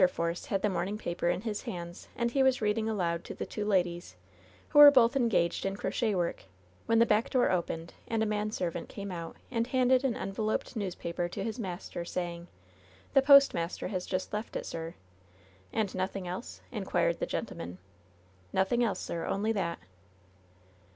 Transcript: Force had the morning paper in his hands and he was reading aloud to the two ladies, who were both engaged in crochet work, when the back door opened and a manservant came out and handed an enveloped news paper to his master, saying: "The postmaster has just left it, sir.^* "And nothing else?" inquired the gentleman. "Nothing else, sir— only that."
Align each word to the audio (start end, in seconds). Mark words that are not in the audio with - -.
Force 0.09 0.47
had 0.47 0.63
the 0.63 0.69
morning 0.69 0.97
paper 0.97 1.29
in 1.29 1.41
his 1.41 1.61
hands 1.61 2.07
and 2.15 2.31
he 2.31 2.41
was 2.41 2.59
reading 2.59 2.89
aloud 2.89 3.23
to 3.23 3.35
the 3.35 3.45
two 3.45 3.63
ladies, 3.63 4.15
who 4.69 4.79
were 4.79 4.89
both 4.89 5.15
engaged 5.15 5.63
in 5.63 5.75
crochet 5.75 6.15
work, 6.15 6.45
when 6.87 6.97
the 6.97 7.05
back 7.05 7.29
door 7.29 7.51
opened 7.51 7.93
and 8.07 8.23
a 8.23 8.25
manservant 8.25 8.89
came 8.89 9.11
out 9.11 9.35
and 9.51 9.67
handed 9.67 10.03
an 10.03 10.15
enveloped 10.15 10.75
news 10.75 10.95
paper 10.95 11.29
to 11.29 11.43
his 11.43 11.59
master, 11.59 12.03
saying: 12.03 12.47
"The 13.13 13.21
postmaster 13.21 13.89
has 13.89 14.07
just 14.07 14.33
left 14.33 14.55
it, 14.55 14.65
sir.^* 14.65 14.95
"And 15.71 15.93
nothing 15.93 16.27
else?" 16.27 16.61
inquired 16.71 17.19
the 17.19 17.27
gentleman. 17.27 17.77
"Nothing 18.51 18.83
else, 18.83 18.99
sir— 18.99 19.25
only 19.27 19.51
that." 19.51 19.77